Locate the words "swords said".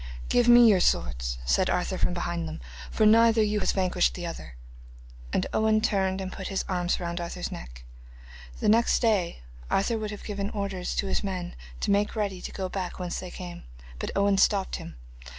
0.79-1.69